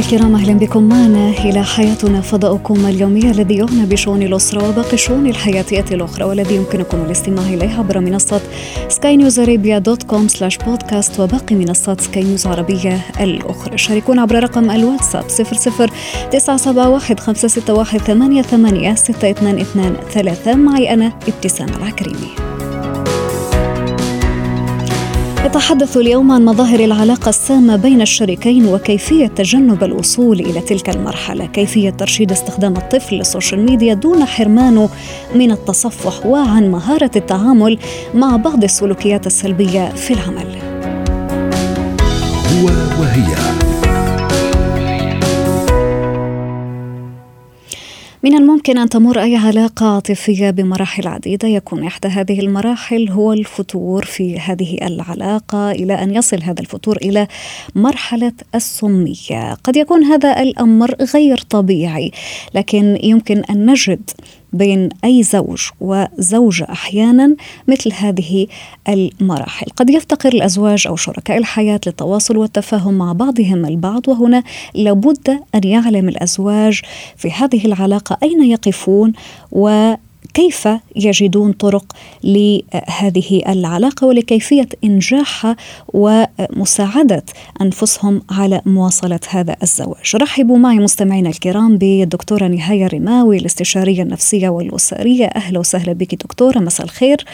[0.00, 5.84] الكرام أهلا بكم معنا إلى حياتنا فضاؤكم اليومي الذي يعنى بشؤون الأسرة وباقي الشؤون الحياتيه
[5.92, 8.40] الأخرى والذي يمكنكم الاستماع اليه عبر منصة
[8.88, 13.78] Sky News Arabia dot com slash podcast وباقي منصات سكاي نيوز عربية الأخرى.
[13.78, 15.90] شاركونا عبر رقم الواتساب 00
[16.32, 22.59] 971 561 88 6223 معي أنا ابتسام العكريمي.
[25.46, 31.90] نتحدث اليوم عن مظاهر العلاقة السامة بين الشريكين وكيفية تجنب الوصول إلى تلك المرحلة، كيفية
[31.90, 34.88] ترشيد استخدام الطفل لل social media دون حرمانه
[35.34, 37.78] من التصفح وعن مهارة التعامل
[38.14, 40.58] مع بعض السلوكيات السلبية في العمل.
[42.52, 42.66] هو
[43.00, 43.59] وهي
[48.22, 54.04] من الممكن أن تمر أي علاقة عاطفية بمراحل عديدة يكون إحدى هذه المراحل هو الفتور
[54.04, 57.26] في هذه العلاقة إلى أن يصل هذا الفتور إلى
[57.74, 59.54] مرحلة السمية.
[59.64, 62.10] قد يكون هذا الأمر غير طبيعي
[62.54, 64.10] لكن يمكن أن نجد
[64.52, 67.36] بين أي زوج وزوجة أحيانا
[67.68, 68.46] مثل هذه
[68.88, 69.66] المراحل.
[69.76, 74.42] قد يفتقر الأزواج أو شركاء الحياة للتواصل والتفاهم مع بعضهم البعض وهنا
[74.74, 76.80] لابد أن يعلم الأزواج
[77.16, 79.12] في هذه العلاقة أين يقفون
[79.52, 79.94] و
[80.34, 81.92] كيف يجدون طرق
[82.24, 85.56] لهذه العلاقة ولكيفية انجاحها
[85.88, 87.24] ومساعدة
[87.60, 90.16] أنفسهم على مواصلة هذا الزواج.
[90.16, 96.86] رحبوا معي مستمعينا الكرام بالدكتورة نهاية رماوي الاستشارية النفسية والأسرية، أهلا وسهلا بك دكتورة مساء
[96.86, 97.24] الخير.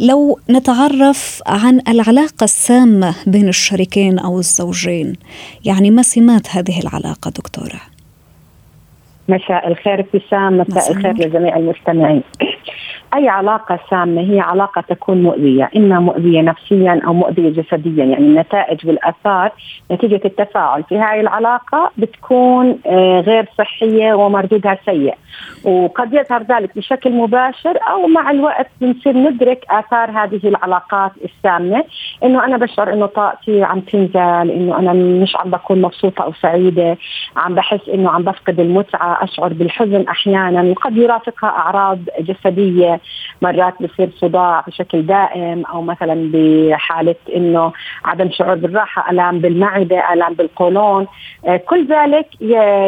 [0.00, 5.16] لو نتعرف عن العلاقة السامة بين الشريكين أو الزوجين،
[5.64, 7.95] يعني ما سمات هذه العلاقة دكتورة؟
[9.28, 12.22] مساء الخير ابتسام مساء الخير لجميع المستمعين.
[13.14, 18.86] أي علاقة سامة هي علاقة تكون مؤذية إما مؤذية نفسيا أو مؤذية جسديا يعني النتائج
[18.86, 19.52] والآثار
[19.90, 20.84] نتيجة التفاعل.
[20.84, 25.14] في هذه العلاقة بتكون آه، غير صحية ومردودها سيء.
[25.64, 31.84] وقد يظهر ذلك بشكل مباشر أو مع الوقت بنصير ندرك آثار هذه العلاقات السامة.
[32.24, 36.96] إنه أنا بشعر إنه طاقتي عم تنزل إنه أنا مش عم بكون مبسوطة أو سعيدة.
[37.36, 40.62] عم بحس إنه عم بفقد المتعة أشعر بالحزن أحيانا.
[40.62, 42.95] وقد يرافقها أعراض جسدية
[43.42, 47.72] مرات بصير صداع بشكل دائم أو مثلا بحالة إنه
[48.04, 51.06] عدم شعور بالراحة ألام بالمعدة ألام بالقولون.
[51.46, 52.40] آه، كل ذلك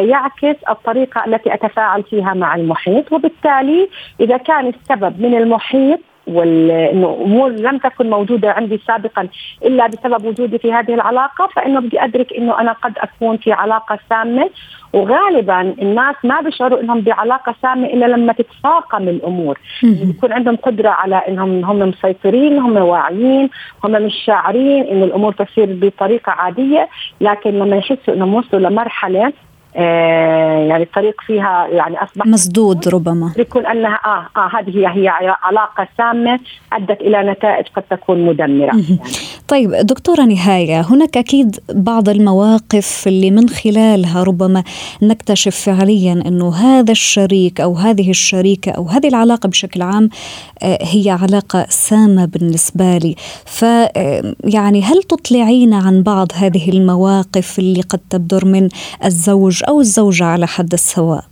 [0.09, 3.13] يعكس الطريقة التي أتفاعل فيها مع المحيط.
[3.13, 9.27] وبالتالي إذا كان السبب من المحيط وانه أمور لم تكن موجودة عندي سابقا
[9.65, 13.99] إلا بسبب وجودي في هذه العلاقة فإنه بدي أدرك إنه أنا قد أكون في علاقة
[14.09, 14.49] سامة.
[14.93, 19.59] وغالبا الناس ما بيشعروا إنهم بعلاقة سامة إلا لما تتفاقم الأمور.
[19.83, 23.49] يكون عندهم قدرة على إنهم هم مسيطرين هم واعيين
[23.83, 26.89] هم مش شاعرين إنه الأمور تصير بطريقة عادية.
[27.21, 29.33] لكن لما يحسوا إنهم وصلوا لمرحلة
[29.75, 33.33] يعني الطريق فيها يعني أصبح مسدود ربما.
[33.37, 36.39] يكون انها آه آه هذه هي هي علاقة سامة
[36.73, 38.65] أدت إلى نتائج قد تكون مدمرة.
[38.65, 38.99] يعني.
[39.47, 44.63] طيب دكتورة نهاية هناك أكيد بعض المواقف اللي من خلالها ربما
[45.01, 50.09] نكتشف فعليا إنه هذا الشريك أو هذه الشريكة أو هذه العلاقة بشكل عام
[50.63, 53.15] آه، هي علاقة سامة بالنسبة لي.
[53.45, 58.69] ف آه، يعني هل تطلعين عن بعض هذه المواقف اللي قد تبدر من
[59.05, 61.23] الزوج أو الزوجة على حد السواء؟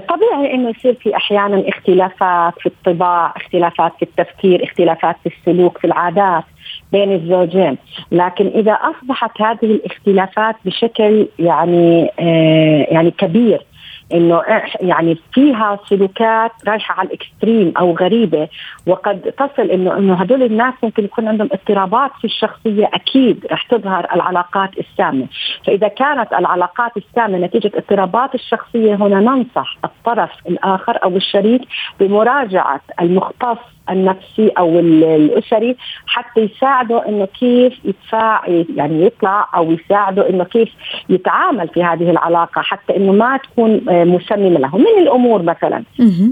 [0.00, 5.86] طبيعي إنه يصير في أحيانا اختلافات في الطباع، اختلافات في التفكير، اختلافات في السلوك، في
[5.86, 6.44] العادات
[6.92, 7.78] بين الزوجين،
[8.12, 13.66] لكن إذا أصبحت هذه الاختلافات بشكل يعني آه يعني كبير
[14.12, 14.42] إنه
[14.80, 18.48] يعني فيها سلوكات رايحة على الإكستريم أو غريبة
[18.86, 24.06] وقد تصل انه إنه هدول الناس ممكن يكون عندهم اضطرابات في الشخصية أكيد رح تظهر
[24.14, 25.26] العلاقات السامة،
[25.66, 31.62] فإذا كانت العلاقات السامة نتيجة اضطرابات الشخصية هنا ننصح الطرف الآخر أو الشريك
[32.00, 38.42] بمراجعة المختص النفسي أو الأسري حتى يساعده إنه كيف يدفع
[38.76, 40.68] يعني يطلع أو يساعده إنه كيف
[41.08, 44.76] يتعامل في هذه العلاقة حتى إنه ما تكون آه، مسممة له.
[44.76, 45.82] من الأمور مثلا.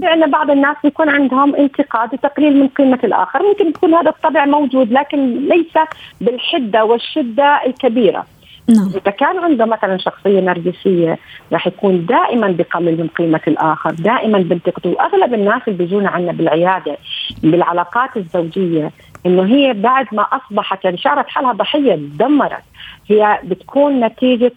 [0.01, 3.43] يعني بعض الناس بيكون عندهم انتقاد وتقليل من قيمة الآخر.
[3.43, 5.73] ممكن يكون هذا الطبع موجود لكن ليس
[6.21, 8.25] بالحدة والشدة الكبيرة.
[8.69, 8.87] نعم.
[8.87, 11.19] إذا كان عنده مثلا شخصية نرجسية
[11.51, 16.97] راح يكون دائما بقلل من قيمة الآخر دائما بنتقده وأغلب الناس اللي بيجونا عنا بالعيادة
[17.43, 18.91] بالعلاقات الزوجية
[19.25, 22.63] إنه هي بعد ما أصبحت يعني شعرت حالها ضحية تدمرت
[23.07, 24.51] هي بتكون نتيجة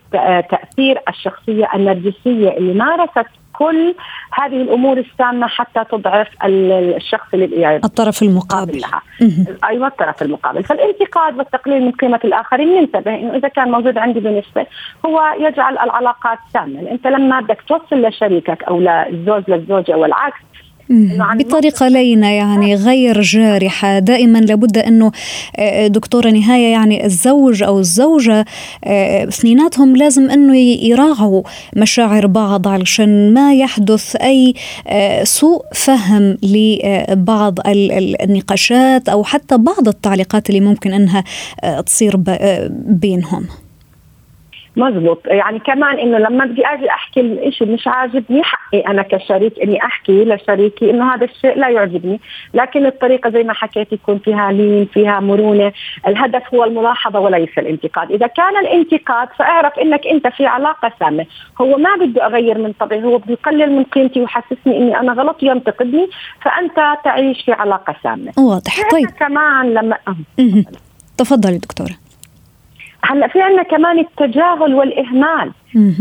[0.51, 3.27] تأثير الشخصية النرجسية اللي مارست
[3.59, 3.95] كل
[4.33, 8.83] هذه الأمور السامة حتى تضعف الشخص اللي يعني الطرف المقابل.
[9.65, 10.65] أيوه الطرف المقابل.
[10.65, 14.67] فالانتقاد والتقليل من قيمة الآخرين ننتبه إنه إذا كان موجود عندي بنسبه
[15.07, 16.91] هو يجعل العلاقات سامة.
[16.91, 20.41] أنت لما بدك توصل لشريكك أو للزوج للزوجة والعكس
[20.91, 23.99] بطريقة لينة يعني غير جارحة.
[23.99, 25.13] دائما لابد أنه
[25.57, 28.45] آه، دكتورة نهاية يعني الزوج أو الزوجة
[28.85, 31.43] آه، اثنيناتهم لازم أنه يراعوا
[31.77, 34.55] مشاعر بعض علشان ما يحدث أي
[34.89, 41.25] آه، سوء فهم لبعض النقاشات أو حتى بعض التعليقات اللي ممكن أنها
[41.87, 42.17] تصير
[42.87, 43.47] بينهم.
[44.79, 45.27] مزبوط.
[45.27, 50.25] يعني كمان إنه لما بدي أجي أحكي الشيء مش عاجبني حقي أنا كشريك إني أحكي
[50.25, 52.21] لشريكي إنه هذا الشيء لا يعجبني.
[52.55, 55.73] لكن الطريقة زي ما حكيت يكون فيها لين فيها مرونة.
[56.07, 58.13] الهدف هو الملاحظة وليس الانتقاد.
[58.13, 61.27] إذا كان الانتقاد فاعرف إنك أنت في علاقة سامة.
[61.61, 65.43] هو ما بده أغير من طبعي هو بده يقلل من قيمتي ويحسسني إني أنا غلط
[65.43, 66.09] ينتقدني
[66.43, 68.33] فأنت تعيش في علاقة سامة.
[68.39, 68.91] واضح.
[68.93, 69.11] طيب.
[69.11, 69.99] كمان لما
[71.19, 72.08] تفضلي دكتورة.
[73.05, 75.53] هلا في عندنا كمان التجاهل والإهمال.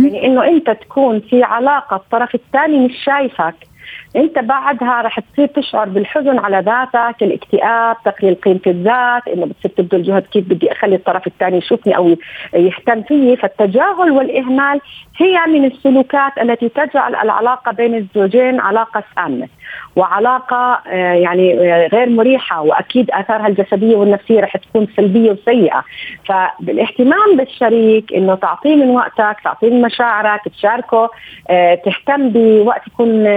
[0.06, 3.56] يعني إنه أنت تكون في علاقة الطرف الثاني مش شايفك.
[4.15, 10.04] انت بعدها رح تصير تشعر بالحزن على ذاتك الاكتئاب تقليل قيمة الذات إنه بتصير تبذل
[10.04, 12.15] جهد كيف بدي أخلي الطرف الثاني يشوفني أو
[12.54, 14.81] يهتم فيي فالتجاهل والإهمال
[15.18, 19.48] هي من السلوكات التي تجعل العلاقة بين الزوجين علاقة سامه
[19.95, 22.62] وعلاقة آه، يعني آه، غير مريحة.
[22.62, 25.83] وأكيد آثارها الجسدية والنفسية رح تكون سلبية وسيئة.
[26.25, 31.10] فبالاهتمام بالشريك إنه تعطيه من وقتك تعطيه من مشاعرك تشاركه
[31.50, 33.27] آه، تهتم بوقت يكون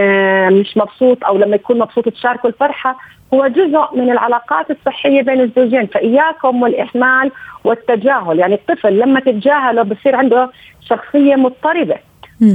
[0.60, 2.96] مش مبسوط أو لما يكون مبسوط تشاركه الفرحة
[3.34, 7.30] هو جزء من العلاقات الصحية بين الزوجين فإياكم والإهمال
[7.64, 11.96] والتجاهل يعني الطفل لما تتجاهله بصير عنده شخصية مضطربة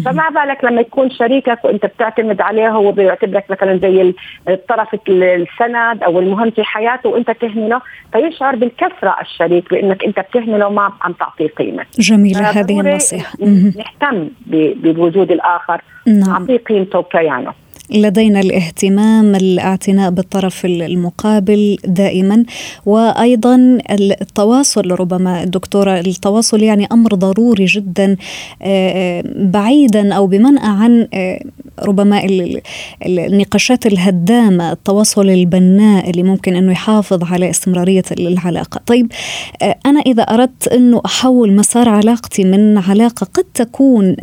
[0.05, 4.13] فما بالك لما يكون شريكك وأنت بتعتمد عليه هو بيعتبرك مثلا زي
[4.49, 7.81] الطرف السند أو المهم في حياته وأنت تهمله
[8.13, 11.85] فيشعر بالكثره الشريك بانك أنت بتهمله وما عم تعطيه قيمة.
[11.99, 13.37] جميله هذه النصيحة.
[13.41, 14.29] نهتم
[14.75, 16.19] بوجود الآخر نعم.
[16.19, 17.53] نعطيه قيمته وكيانه.
[17.89, 22.43] لدينا الاهتمام الاعتناء بالطرف المقابل دائما.
[22.85, 28.17] وأيضا التواصل ربما دكتورة التواصل يعني أمر ضروري جدا
[28.61, 31.39] آه، بعيدا أو بمنأى عن آه،
[31.79, 32.21] ربما
[33.05, 38.81] النقاشات الهدامة التواصل البناء اللي ممكن أنه يحافظ على استمرارية العلاقة.
[38.85, 39.11] طيب
[39.61, 44.15] آه، أنا إذا أردت أنه أحول مسار علاقتي من علاقة قد تكون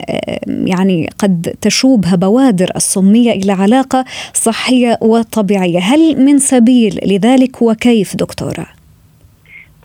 [0.47, 4.05] يعني قد تشوبها بوادر السمية إلى علاقه
[4.35, 8.67] صحية وطبيعية هل من سبيل لذلك وكيف دكتورة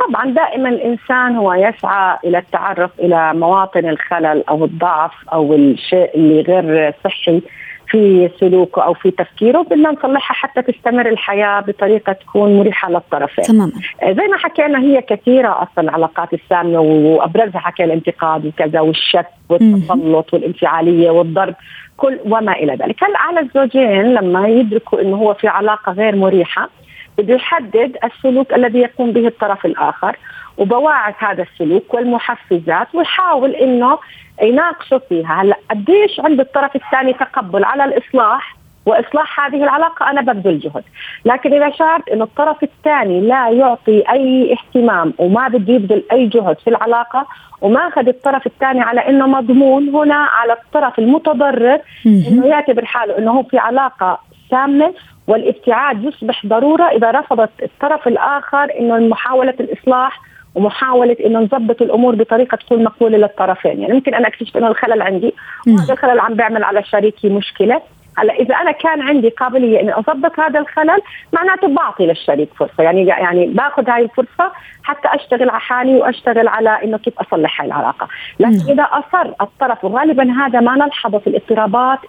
[0.07, 6.41] طبعا دائما الإنسان هو يسعى إلى التعرف إلى مواطن الخلل أو الضعف أو الشيء اللي
[6.41, 7.41] غير صحي
[7.89, 13.45] في سلوكه أو في تفكيره بدنا نصلحها حتى تستمر الحياة بطريقة تكون مريحة للطرفين.
[13.45, 13.71] تماما.
[14.03, 21.09] زي ما حكينا هي كثيرة أصلا العلاقات السامة وأبرزها حكي الانتقاد وكذا والشك والتسلط والانفعالية
[21.09, 21.55] والضرب
[21.97, 26.69] كل وما إلى ذلك، هلا على الزوجين لما يدركوا إنه هو في علاقة غير مريحة
[27.17, 30.17] بده يحدد السلوك الذي يقوم به الطرف الآخر
[30.57, 33.97] وبواعث هذا السلوك والمحفزات ويحاول إنه
[34.41, 35.41] يناقشوا فيها.
[35.41, 38.56] هلأ قديش عند الطرف الثاني تقبل على الإصلاح؟
[38.87, 40.83] وإصلاح هذه العلاقة أنا ببذل جهد،
[41.25, 46.59] لكن إذا شعرت إنه الطرف الثاني لا يعطي أي اهتمام وما بده يبذل أي جهد
[46.59, 47.25] في العلاقة
[47.61, 53.31] وما اخذ الطرف الثاني على إنه مضمون هنا على الطرف المتضرر إنه يعتبر حاله إنه
[53.31, 54.19] هو في علاقة
[54.51, 54.93] سامة
[55.27, 60.21] والابتعاد يصبح ضرورة إذا رفضت الطرف الآخر إنه محاولة الإصلاح
[60.55, 65.33] ومحاولة إنه نظبط الأمور بطريقة تكون مقبولة للطرفين، يعني ممكن أنا اكتشف إنه الخلل عندي
[65.67, 67.81] وهذا الخلل عم بيعمل على شريكي مشكلة،
[68.17, 71.01] هلا إذا أنا كان عندي قابلية إني أضبط هذا الخلل
[71.33, 72.83] معناته بعطي للشريك فرصة.
[72.83, 74.51] يعني يعني باخذ هاي الفرصة
[74.83, 78.07] حتى أشتغل على حالي وأشتغل على إنه كيف أصلح هاي العلاقة،
[78.39, 81.99] لكن إذا أصر الطرف وغالبا هذا ما نلحظه في الاضطرابات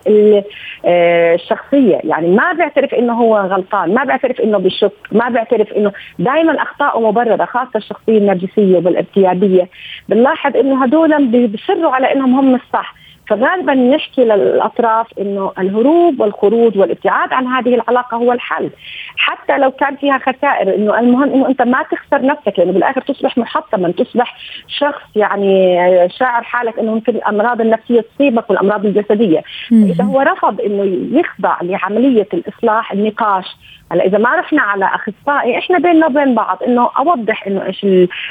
[0.84, 5.92] آه، الشخصية، يعني ما بيعترف إنه هو غلطان، ما بيعترف إنه بشك، ما بيعترف إنه
[6.18, 9.68] دائما اخطائه مبررة خاصة الشخصية النرجسية والارتيابية،
[10.08, 12.94] بنلاحظ إنه هدول بيصروا على إنهم هم الصح،
[13.28, 18.70] فغالبا نحكي للأطراف إنه الهروب والخروج والابتعاد عن هذه العلاقة هو الحل.
[19.16, 23.38] حتى لو كان فيها خسائر إنه المهم إنه أنت ما تخسر نفسك لأنه بالآخر تصبح
[23.38, 24.36] محطما تصبح
[24.68, 25.78] شخص يعني
[26.18, 29.42] شاعر حالك إنه ممكن الأمراض النفسية تصيبك والأمراض الجسدية.
[29.72, 33.56] إذا هو رفض إنه يخضع لعملية الإصلاح النقاش
[33.92, 37.86] هلا إذا ما رحنا على أخصائي إحنا بيننا وبين بعض إنه أوضح إنه إيش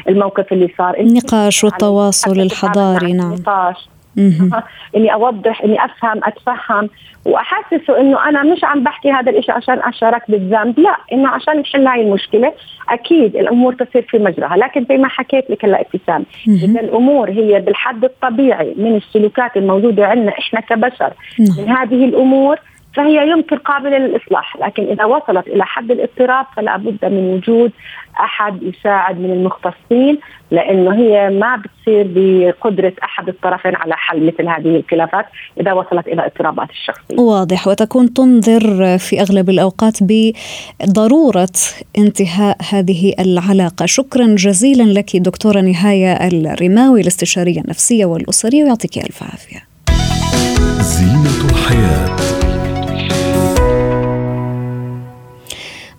[0.09, 0.99] الموقف اللي صار.
[0.99, 3.33] النقاش والتواصل الحضاري نعم.
[3.33, 3.89] النقاش.
[4.95, 6.89] إني أوضح إني أفهم أتفهم.
[7.25, 10.79] وأحسسه إنه أنا مش عم بحكي هذا الشيء عشان أشارك بالذنب.
[10.79, 12.53] لا إنه عشان نحل هاي المشكلة.
[12.89, 17.59] أكيد الأمور تصير في مجراها لكن زي ما حكيت لك هلا ابتسام إذا الأمور هي
[17.59, 21.57] بالحد الطبيعي من السلوكات الموجودة عندنا إحنا كبشر نعم.
[21.57, 22.59] من هذه الأمور
[22.95, 27.71] فهي يمكن قابلة للإصلاح لكن إذا وصلت إلى حد الاضطراب فلا بد من وجود
[28.19, 30.19] أحد يساعد من المختصين
[30.51, 35.25] لأنه هي ما بتصير بقدرة أحد الطرفين على حل مثل هذه الخلافات
[35.61, 37.19] إذا وصلت إلى اضطرابات الشخصية.
[37.19, 37.67] واضح.
[37.67, 41.47] وتكون تنذر في أغلب الأوقات بضرورة
[41.97, 43.85] انتهاء هذه العلاقة.
[43.85, 49.67] شكرا جزيلا لك دكتورة نهاية الرماوي الاستشارية النفسية والأسرية ويعطيك ألف عافية.
[50.81, 52.46] زينة الحياة.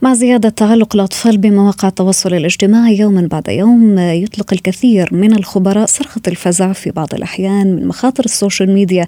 [0.02, 6.20] مع زيادة تعلق الأطفال بمواقع التواصل الاجتماعي يوما بعد يوم يطلق الكثير من الخبراء صرخة
[6.28, 9.06] الفزع في بعض الأحيان من مخاطر السوشيال ميديا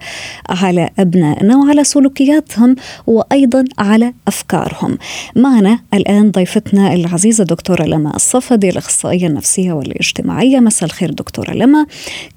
[0.48, 4.98] على أبنائنا وعلى سلوكياتهم وأيضا على أفكارهم.
[5.36, 10.60] معنا الآن ضيفتنا العزيزة دكتورة لما الصفدي الأخصائية النفسية والاجتماعية.
[10.60, 11.86] مساء الخير دكتورة لما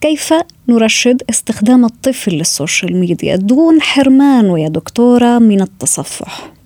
[0.01, 0.33] كيف
[0.69, 6.62] نرشد استخدام الطفل للسوشيال ميديا دون حرمانه يا دكتورة من التصفح؟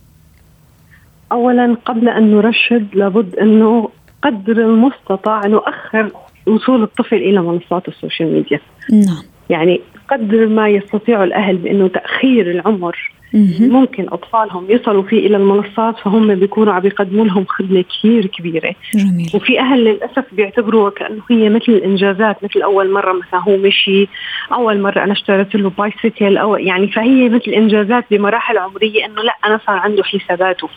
[1.31, 3.89] اولا قبل أن نرشد لابد انه
[4.21, 6.11] قدر المستطاع نؤخر
[6.47, 8.59] وصول الطفل إلى منصات ال social media.
[8.91, 9.23] نعم.
[9.49, 13.11] يعني قدر ما يستطيع الأهل بأنه تأخير العمر
[13.59, 19.31] ممكن أطفالهم يصلوا فيه إلى المنصات فهم بيكونوا عم يقدموا لهم خدمة كثير كبيرة جميل.
[19.33, 24.07] وفي أهل للأسف بيعتبروها كأنه هي مثل الإنجازات مثل أول مرة مثلا هو مشي
[24.53, 29.33] أول مرة أنا اشتريت له bicycle أو يعني فهي مثل إنجازات بمراحل عمرية إنه لا
[29.45, 30.69] أنا صار عنده حساباته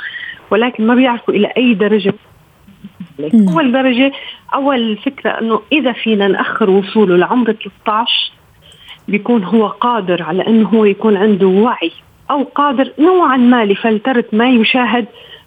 [0.50, 2.14] ولكن ما بيعرفوا إلى أي درجة.
[3.48, 4.12] أول درجة
[4.54, 8.32] أول فكرة إنه إذا فينا نأخر وصوله لعمر 13
[9.08, 11.90] بيكون هو قادر على إنه هو يكون عنده وعي
[12.30, 15.06] أو قادر نوعا ما لفلترة ما يشاهد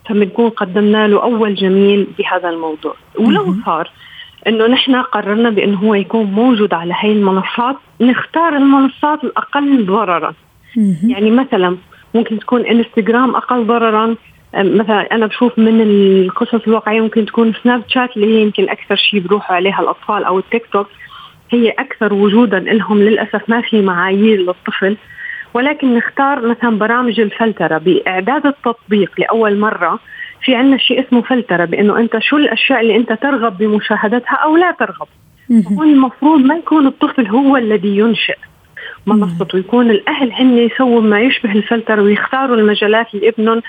[0.09, 2.95] فبنكون قدمنا له أول جميل بهذا الموضوع.
[3.19, 3.89] ولو صار
[4.47, 10.33] إنه نحن قررنا بإنه هو يكون موجود على هاي المنصات نختار المنصات الأقل ضررا.
[11.07, 11.77] يعني مثلا
[12.15, 14.15] ممكن تكون إنستغرام أقل ضررا
[14.55, 19.19] مثلا أنا بشوف من القصص الواقعية ممكن تكون سناب شات اللي هي يمكن أكثر شيء
[19.19, 20.87] بروحوا عليها الأطفال أو التيك توك
[21.51, 24.97] هي أكثر وجودا لهم للأسف ما في معايير للطفل.
[25.53, 29.99] ولكن نختار مثلا برامج الفلترة بإعداد التطبيق لأول مرة.
[30.41, 34.71] في عندنا شيء اسمه فلترة بإنه أنت شو الأشياء اللي أنت ترغب بمشاهدتها أو لا
[34.71, 35.07] ترغب.
[35.51, 38.37] هون المفروض ما يكون الطفل هو الذي ينشئ
[39.07, 43.61] منصته يكون الأهل هن يسووا ما يشبه الفلتر ويختاروا المجالات اللي ابنهم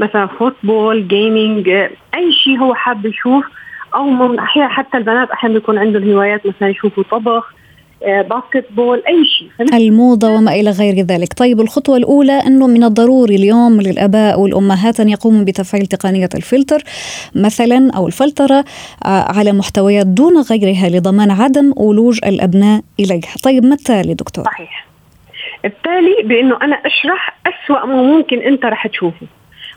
[0.00, 1.68] مثلا football gaming
[2.14, 3.44] أي شيء هو حاب يشوف
[3.94, 7.54] أو أحيانا حتى البنات أحيانا بيكون عندهم هوايات مثلا يشوفوا طبخ
[8.06, 11.32] basketball أي شيء الموضة وما إلى غير ذلك.
[11.32, 16.82] طيب الخطوة الأولى أنه من الضروري اليوم للآباء والأمهات أن يقوموا بتفعيل تقنية الفلتر
[17.34, 18.64] مثلا أو الفلترة
[19.04, 23.34] آه، على محتويات دون غيرها لضمان عدم ولوج الأبناء إليها.
[23.44, 24.86] طيب ما التالي دكتور؟ صحيح.
[25.64, 29.26] التالي بأنه أنا أشرح أسوأ ما ممكن أنت رح تشوفه.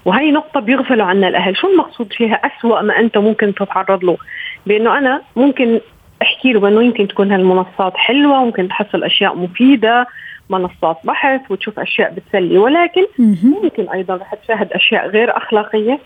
[0.06, 1.58] وهي نقطة بيغفلوا عنها الأهل.
[1.58, 4.18] شو المقصود فيها؟ أسوأ ما أنت ممكن تتعرض له.
[4.66, 5.80] بأنه أنا ممكن
[6.22, 10.08] أحكي له بانه يمكن تكون هالمنصات حلوة ممكن تحصل أشياء مفيدة
[10.50, 12.58] منصات بحث وتشوف أشياء بتسلي.
[12.58, 13.06] ولكن
[13.44, 16.00] ممكن أيضا رح تشاهد أشياء غير أخلاقية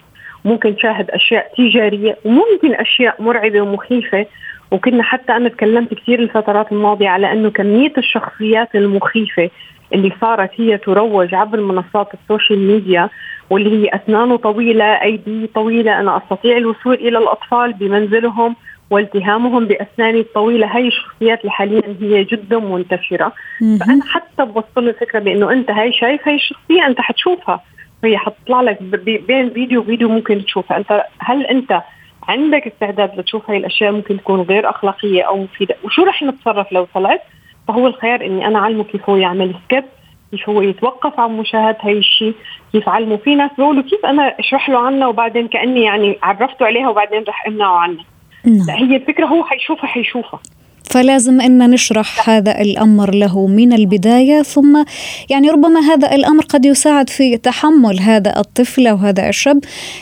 [0.45, 4.25] ممكن تشاهد أشياء تجارية وممكن أشياء مرعبة ومخيفة.
[4.71, 9.49] وكنا حتى أنا تكلمت كثير الفترات الماضية على إنه كمية الشخصيات المخيفة
[9.93, 13.09] اللي صارت هي تروج عبر منصات ال social media
[13.49, 18.55] واللي هي أسنانه طويلة أيدي طويلة أنا أستطيع الوصول إلى الأطفال بمنزلهم
[18.89, 20.77] والتهامهم بأسناني الطويلة.
[20.77, 23.33] هي الشخصيات اللي حاليا هي جدا منتشرة.
[23.79, 27.63] فأنا حتى بوصل الفكرة بأنه أنت هاي شايف هاي الشخصية أنت حتشوفها.
[28.03, 28.81] هي حتطلع لك
[29.27, 30.77] بين فيديو وفيديو ممكن تشوفها.
[30.77, 31.81] أنت هل أنت
[32.27, 35.75] عندك استعداد لتشوف هاي الأشياء؟ ممكن تكون غير أخلاقية أو مفيدة.
[35.83, 37.21] وشو رح نتصرف لو طلعت؟
[37.69, 39.83] فهو الخيار إني أنا أعلمه كيف هو يعمل سكيب
[40.31, 42.33] كيف هو يتوقف عن مشاهدة هاي الشيء
[42.71, 46.89] كيف علمه في ناس بيقولوا كيف أنا أشرح له عنها وبعدين كأني يعني عرفته عليها
[46.89, 48.05] وبعدين رح أمنعه عنها
[48.45, 48.67] نعم.
[48.67, 50.39] لا هي الفكرة هو حيشوفها حيشوفها
[50.83, 54.83] فلازم إن نشرح هذا الأمر له من البداية ثم
[55.29, 59.59] يعني ربما هذا الأمر قد يساعد في تحمل هذا الطفل أو هذا الشاب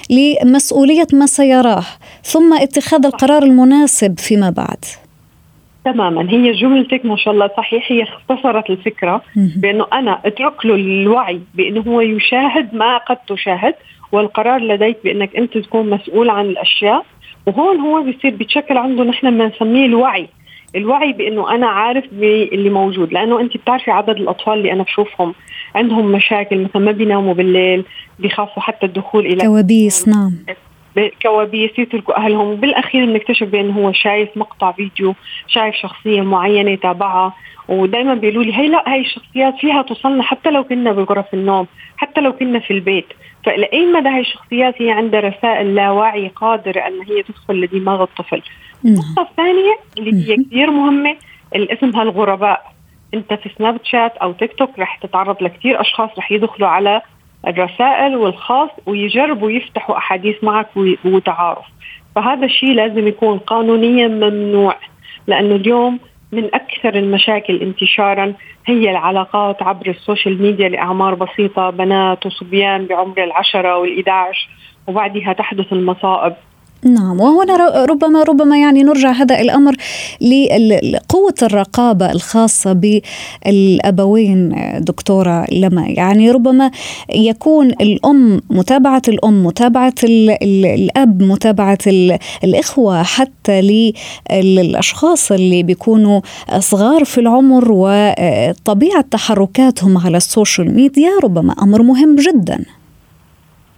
[0.09, 1.85] لمسؤولية ما سيراه
[2.23, 4.85] ثم اتخاذ القرار المناسب فيما بعد.
[5.91, 6.29] تماما.
[6.29, 11.81] هي جملتك ما شاء الله صحيح هي اختصرت الفكرة بأنه أنا أترك له الوعي بأنه
[11.87, 13.75] هو يشاهد ما قد تشاهد
[14.11, 17.05] والقرار لديك بأنك أنت تكون مسؤول عن الأشياء.
[17.45, 20.27] وهون هو بيصير بتشكل عنده نحن بنسميه الوعي.
[20.75, 23.13] الوعي بأنه أنا عارف باللي موجود.
[23.13, 25.33] لأنه أنت بتعرفي عدد الأطفال اللي أنا بشوفهم.
[25.75, 27.83] عندهم مشاكل مثلا ما بيناموا بالليل
[28.19, 30.31] بيخافوا حتى الدخول إلى كوابيس نعم.
[31.21, 32.47] كوابيس يتركوا أهلهم.
[32.47, 35.15] وبالاخير بنكتشف بأنه هو شايف مقطع فيديو
[35.47, 37.33] شايف شخصية معينة يتابعها
[37.67, 42.21] ودائما بيقولوا لي هي لا هي الشخصيات فيها توصلنا حتى لو كنا بغرف النوم حتى
[42.21, 43.07] لو كنا في البيت.
[43.45, 48.41] فلأي مدى هي الشخصيات هي عندها رسائل لا وعي قادرة أن هي تدخل لدماغ الطفل.
[48.85, 51.15] النقطة الثانية اللي هي كثير مهمة
[51.55, 52.71] اللي اسمها الغرباء
[53.13, 57.01] انت في Snapchat أو تيك توك رح تتعرض لكثير أشخاص رح يدخلوا على
[57.47, 60.67] الرسائل والخاص ويجربوا يفتحوا أحاديث معك
[61.05, 61.65] وتعارف.
[62.15, 64.75] فهذا الشيء لازم يكون قانونيا ممنوع
[65.27, 65.99] لأنه اليوم
[66.31, 68.33] من أكثر المشاكل انتشارا
[68.65, 74.49] هي العلاقات عبر السوشيال ميديا لأعمار بسيطة بنات وصبيان بعمر العشرة والإداعش
[74.87, 76.33] وبعدها تحدث المصائب.
[76.83, 79.75] نعم وهنا ربما ربما يعني نرجع هذا الأمر
[80.83, 85.87] لقوة الرقابة الخاصة بالأبوين دكتورة لما.
[85.87, 86.71] يعني ربما
[87.15, 91.77] يكون الأم متابعة الأم متابعة الأب متابعة
[92.43, 93.87] الإخوة حتى
[94.31, 96.21] للأشخاص اللي بيكونوا
[96.59, 102.65] صغار في العمر وطبيعة تحركاتهم على ال social media ربما أمر مهم جدا.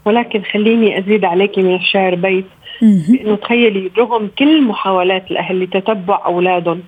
[0.06, 2.46] ولكن خليني أزيد عليك من الشعر بيت.
[2.82, 6.82] بأنه تخيلي رغم كل محاولات الأهل لتتبع أولادهم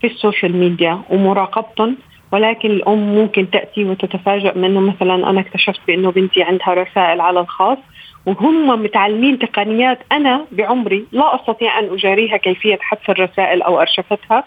[0.00, 1.96] في ال social media ومراقبتهم
[2.32, 7.78] ولكن الأم ممكن تأتي وتتفاجئ منه مثلا أنا اكتشفت بأنه بنتي عندها رسائل على الخاص
[8.26, 14.44] وهم متعلمين تقنيات أنا بعمري لا أستطيع أن أجاريها كيفية حذف الرسائل أو أرشفتها.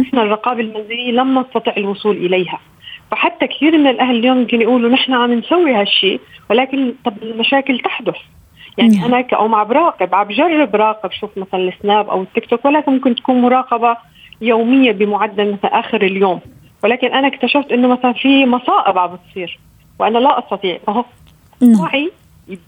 [0.00, 2.60] نحن الرقابة المنزلية لم نستطع الوصول إليها.
[3.10, 8.16] فحتى كثير من الأهل اليوم يمكن يقولوا نحن عم نسوي هالشيء ولكن طب المشاكل تحدث.
[8.78, 9.04] يعني نعم.
[9.04, 13.14] أنا كأم عم براقب عم بجرب راقب شوف مثلا السناب أو التيك توك ولكن ممكن
[13.14, 13.96] تكون مراقبة
[14.40, 16.40] يومية بمعدل مثلا آخر اليوم
[16.84, 19.58] ولكن أنا اكتشفت إنه مثلا في مصائب عم بتصير
[19.98, 21.04] وأنا لا أستطيع فهو
[21.60, 21.80] نعم.
[21.80, 22.10] وعي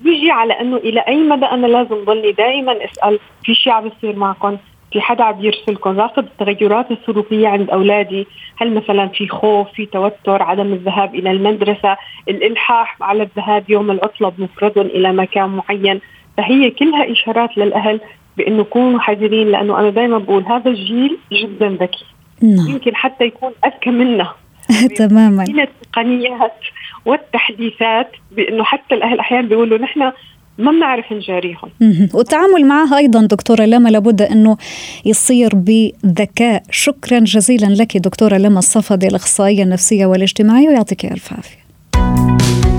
[0.00, 4.16] بيجي على إنه إلى أي مدى أنا لازم ضلني دائما أسأل في شيء عم بيصير
[4.16, 4.56] معكم
[4.92, 8.26] في حدا عم يرسلكم راقب التغيرات السلوكية عند أولادي؟
[8.56, 11.96] هل مثلا في خوف في توتر عدم الذهاب إلى المدرسة
[12.28, 16.00] الإلحاح على الذهاب يوم العطلة بمفردهم إلى مكان معين؟
[16.36, 18.00] فهي كلها إشارات للأهل
[18.36, 22.04] بانه كونوا حذرين لأنه أنا دائما بقول هذا الجيل جدا ذكي.
[22.42, 22.68] نعم.
[22.68, 24.30] يمكن حتى يكون أذكى منا.
[24.98, 25.44] تماما.
[25.48, 26.56] من التقنيات
[27.04, 30.12] والتحديثات بأنه حتى الأهل أحيانا بيقولوا نحن
[30.58, 31.70] ما بنعرف نجاريهم.
[32.14, 34.56] والتعامل معها أيضا دكتورة لما لابد أنه
[35.04, 36.62] يصير بذكاء.
[36.70, 41.60] شكرا جزيلا لك دكتورة لما الصفدي الأخصائية النفسية والاجتماعية ويعطيك ألف عافية.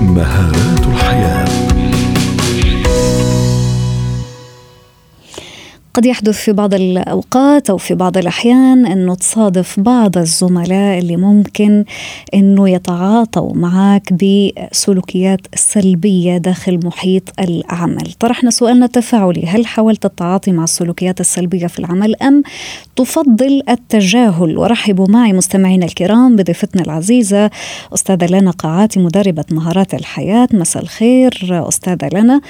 [0.02, 1.61] مهارات الحياة.
[5.94, 11.84] قد يحدث في بعض الأوقات أو في بعض الأحيان أنه تصادف بعض الزملاء اللي ممكن
[12.34, 18.12] أنه يتعاطوا معك بسلوكيات سلبية داخل محيط العمل.
[18.18, 19.46] طرحنا سؤالنا التفاعلي.
[19.46, 22.42] هل حاولت التعاطي مع السلوكيات السلبية في العمل أم
[22.96, 27.50] تفضل التجاهل؟ ورحبوا معي مستمعينا الكرام بضيفتنا العزيزة
[27.94, 30.48] أستاذة لنا قاعاتي مدربة مهارات الحياة.
[30.52, 32.40] مساء الخير أستاذة لنا.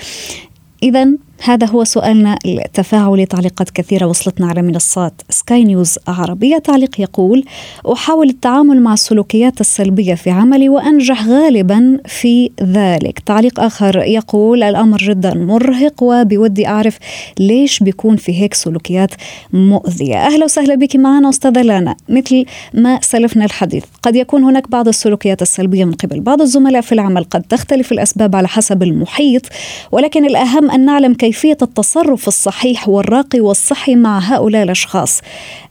[0.83, 1.09] إذا
[1.45, 6.59] هذا هو سؤالنا التفاعلي تعليقات كثيرة وصلتنا على منصات سكاي نيوز عربية.
[6.59, 7.45] تعليق يقول
[7.93, 13.19] أحاول التعامل مع السلوكيات السلبية في عملي وأنجح غالبا في ذلك.
[13.19, 16.99] تعليق آخر يقول الأمر جدا مرهق وبودي أعرف
[17.39, 19.11] ليش بيكون في هيك سلوكيات
[19.53, 20.17] مؤذية.
[20.17, 25.43] أهلا وسهلا بك معنا أستاذة لانا مثل ما سلفنا الحديث قد يكون هناك بعض السلوكيات
[25.43, 26.21] السلبية من قبل.
[26.21, 29.43] بعض الزملاء في العمل قد تختلف الأسباب على حسب المحيط
[29.93, 35.23] ولكن الأهم أن نعلم كيف كيفية التصرف الصحيح والراقي والصحي مع هؤلاء الأشخاص؟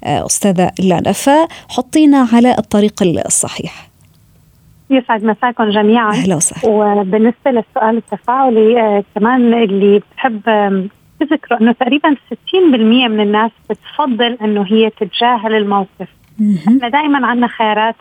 [0.04, 2.93] آه، أستاذة لانا فحطينا على الطريق
[3.26, 3.89] الصحيح.
[4.89, 6.12] يسعد مساكم جميعا.
[6.12, 6.74] أهلا وسهلا.
[6.74, 10.41] وبالنسبة للسؤال التفاعلي آه كمان اللي بحب
[11.19, 16.08] تذكروا إنه تقريبا 60% من الناس بتفضل إنه هي تتجاهل الموقف.
[16.67, 17.95] إحنا دائما عندنا خيارات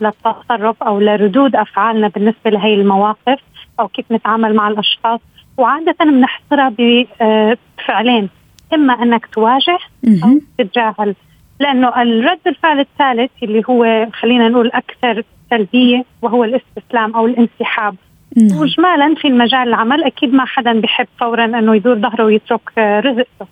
[0.00, 3.38] للتصرف أو لردود أفعالنا بالنسبة لهي المواقف
[3.80, 5.20] أو كيف نتعامل مع الأشخاص.
[5.58, 8.28] وعادة بنحصرها بفعلين
[8.74, 9.78] إما أنك تواجه
[10.24, 11.14] أو تتجاهل.
[11.60, 17.94] لأنه الرد الفعل الثالث اللي هو خلينا نقول أكثر سلبية وهو الاستسلام أو الانسحاب.
[18.36, 18.58] نعم.
[18.60, 23.46] واجمالا في المجال العمل أكيد ما حدا بحب فورا إنه يدور ظهره ويترك رزقه.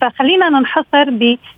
[0.00, 1.10] فخلينا ننحصر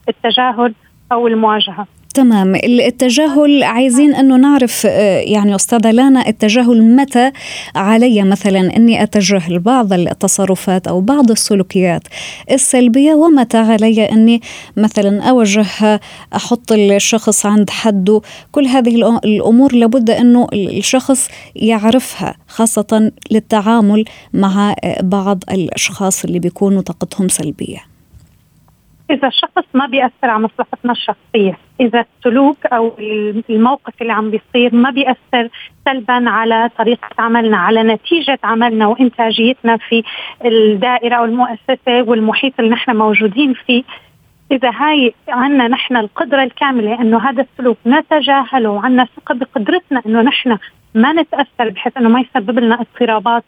[0.07, 0.75] بالتجاهل
[1.13, 1.87] أو المواجهة.
[2.13, 2.55] تمام.
[2.55, 7.33] التجاهل عايزين أنه نعرف آه، يعني أستاذة لانا التجاهل متى
[7.75, 12.03] علي مثلا إني أتجاهل بعض التصرفات أو بعض السلوكيات
[12.51, 14.41] السلبية؟ ومتى علي إني
[14.77, 16.01] مثلا اوجهها
[16.37, 18.21] أحط الشخص عند حده؟
[18.53, 26.83] كل هذه الأمور لابد أنه الشخص يعرفها خاصة للتعامل مع آه، بعض الأشخاص اللي بيكونوا
[26.83, 27.92] طاقتهم سلبية.
[29.11, 32.97] إذا الشخص ما بيأثر على مصلحتنا الشخصية إذا السلوك أو
[33.51, 35.49] الموقف اللي عم بيصير ما بيأثر
[35.85, 40.03] سلبا على طريقة عملنا على نتيجة عملنا وإنتاجيتنا في
[40.45, 43.83] الدائرة أو المؤسسه والمحيط اللي نحن موجودين فيه.
[44.53, 50.59] إذا هاي عنا نحن القدرة الكاملة إنه هذا السلوك نتجاهله وعنا ثقة بقدرتنا إنه نحن
[50.95, 53.45] ما نتأثر بحيث إنه ما يسبب لنا اضطرابات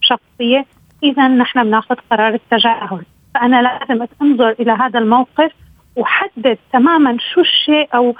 [0.00, 0.66] شخصية
[1.02, 3.02] اذا نحن بناخذ قرار التجاهل.
[3.34, 5.52] فأنا لازم أنظر إلى هذا الموقف
[5.96, 8.14] وحدد تماما شو الشيء أو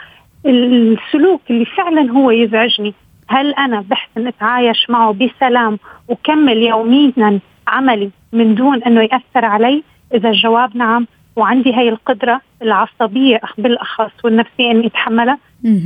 [0.46, 2.94] السلوك اللي فعلا هو يزعجني.
[3.29, 9.83] هل أنا بحسن أتعايش معه بسلام وكمل يوميا عملي من دون أنه يأثر علي؟
[10.14, 15.38] إذا الجواب نعم وعندي هي القدرة العصبية بالأخص والنفسية أني أتحملها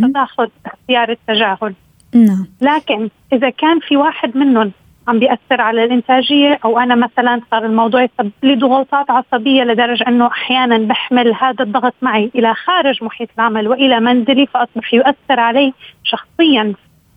[0.02, 1.74] فتاخذ اختيار التجاهل.
[2.14, 2.46] نعم.
[2.60, 4.72] لكن إذا كان في واحد منهم
[5.08, 10.26] عم بيأثر على الإنتاجية أو أنا مثلا صار الموضوع يسبب لي ضغوطات عصبية لدرجة أنه
[10.26, 15.72] أحيانا بحمل هذا الضغط معي إلى خارج محيط العمل وإلى منزلي فأصبح يؤثر علي
[16.04, 16.74] شخصيا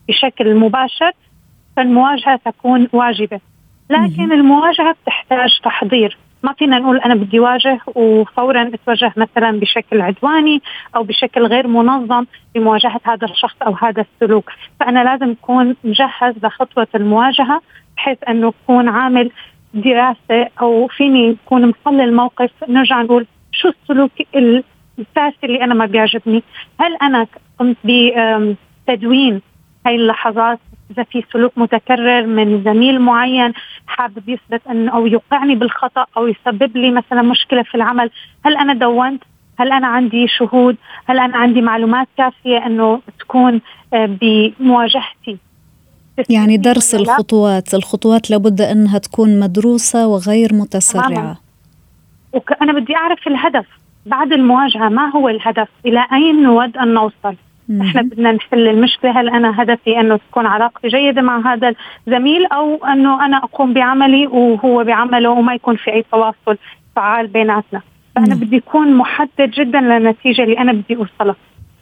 [0.07, 1.11] بشكل مباشر
[1.75, 3.39] فالمواجهة تكون واجبة.
[3.89, 6.17] لكن المواجهة بتحتاج تحضير.
[6.43, 10.61] ما فينا نقول أنا بدي واجه وفورا أتوجه مثلا بشكل عدواني
[10.95, 12.25] أو بشكل غير منظم
[12.55, 17.61] لمواجهه هذا الشخص أو هذا السلوك، فأنا لازم أكون مجهز لخطوة المواجهة
[17.97, 19.31] بحيث أنه أكون عامل
[19.73, 26.43] دراسة أو فيني أكون مصلي الموقف نرجع نقول شو السلوك الأساسي اللي أنا ما بيعجبني؟
[26.79, 27.27] هل أنا
[27.59, 29.41] قمت بتدوين
[29.85, 30.59] هاي اللحظات
[30.91, 33.53] إذا في سلوك متكرر من زميل معين
[33.87, 38.09] حابب يثبت انه أو يوقعني بالخطأ أو يسبب لي مثلا مشكلة في العمل
[38.45, 39.23] هل أنا دونت؟
[39.59, 43.61] هل أنا عندي شهود؟ هل أنا عندي معلومات كافية أنه تكون
[43.93, 45.37] آه، بمواجهتي؟
[46.29, 51.37] يعني درس الخطوات الخطوات لابد أنها تكون مدروسة وغير متسرعة.
[52.33, 53.65] وأنا بدي أعرف الهدف.
[54.05, 57.35] بعد المواجهة ما هو الهدف؟ إلى أين نود أن نوصل؟
[57.81, 59.21] إحنا بدنا نحل المشكلة.
[59.21, 61.73] هل أنا هدفي أنه تكون علاقتي جيدة مع هذا
[62.07, 66.57] الزميل أو أنه أنا أقوم بعملي وهو بعمله وما يكون في أي تواصل
[66.95, 67.81] فعال بيناتنا؟
[68.15, 71.35] فأنا بدي اكون محدد جدا للنتيجة اللي أنا بدي أوصلها.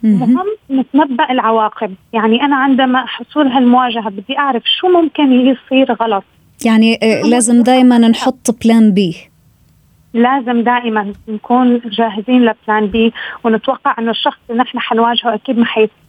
[0.04, 0.46] مهم.
[0.72, 1.94] نتنبأ العواقب.
[2.14, 6.24] يعني أنا عندما حصول هالمواجهة بدي أعرف شو ممكن يصير غلط.
[6.66, 9.16] يعني آه، لازم دائما نحط plan B
[10.14, 15.66] لازم دائما نكون جاهزين ل plan B ونتوقع إنه الشخص اللي نحن حنواجهه أكيد ما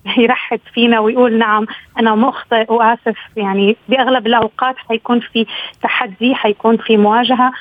[0.07, 1.67] حيرحب فينا ويقول نعم
[1.99, 3.17] أنا مخطئ وآسف.
[3.37, 5.47] يعني بأغلب الأوقات حيكون في
[5.83, 7.53] تحدي حيكون في مواجهة.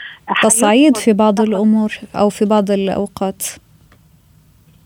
[0.42, 3.44] تصعيد في بعض الأمور أو في بعض الأوقات.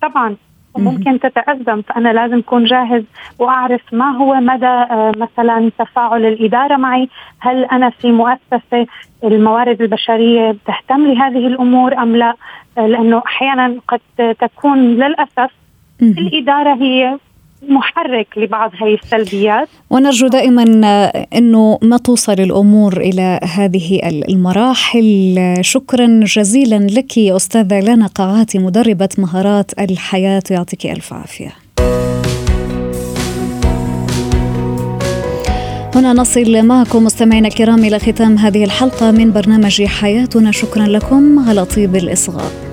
[0.02, 0.36] طبعا.
[0.74, 3.04] وممكن تتأزم فأنا لازم أكون جاهز
[3.40, 7.10] وأعرف ما هو مدى آه، مثلا تفاعل الإدارة معي.
[7.40, 8.88] هل أنا في مؤسسة
[9.24, 12.36] الموارد البشرية بتهتم لهذه الأمور أم لا؟
[12.78, 14.00] آه، لأنه أحيانا قد
[14.40, 15.52] تكون للأسف
[16.02, 17.18] الإدارة هي
[17.70, 19.68] محرك لبعض هذه السلبيات.
[19.90, 20.64] ونرجو دائما
[21.36, 25.36] إنه ما توصل الأمور إلى هذه المراحل.
[25.62, 30.44] شكرا جزيلا لك أستاذة لنا قاعاتي مدربة مهارات الحياة.
[30.52, 31.52] يعطيك ألف عافية.
[35.96, 40.52] هنا نصل معكم مستمعينا الكرام إلى ختام هذه الحلقة من برنامج حياتنا.
[40.52, 42.71] شكرا لكم على طيب الإصغاء.